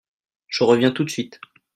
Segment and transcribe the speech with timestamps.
[0.47, 1.39] Je reviens tout de suite.